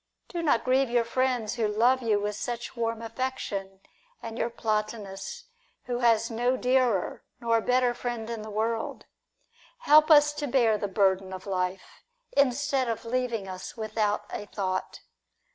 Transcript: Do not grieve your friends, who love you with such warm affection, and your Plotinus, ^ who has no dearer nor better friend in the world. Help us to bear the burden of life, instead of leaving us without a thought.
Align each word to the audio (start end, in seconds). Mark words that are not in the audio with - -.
Do 0.29 0.41
not 0.41 0.63
grieve 0.63 0.89
your 0.89 1.03
friends, 1.03 1.53
who 1.53 1.67
love 1.67 2.01
you 2.01 2.19
with 2.19 2.35
such 2.35 2.75
warm 2.75 3.03
affection, 3.03 3.81
and 4.19 4.35
your 4.35 4.49
Plotinus, 4.49 5.43
^ 5.83 5.85
who 5.85 5.99
has 5.99 6.31
no 6.31 6.57
dearer 6.57 7.23
nor 7.39 7.61
better 7.61 7.93
friend 7.93 8.27
in 8.27 8.41
the 8.41 8.49
world. 8.49 9.05
Help 9.81 10.09
us 10.09 10.33
to 10.33 10.47
bear 10.47 10.75
the 10.79 10.87
burden 10.87 11.31
of 11.31 11.45
life, 11.45 12.01
instead 12.31 12.89
of 12.89 13.05
leaving 13.05 13.47
us 13.47 13.77
without 13.77 14.25
a 14.31 14.47
thought. 14.47 15.01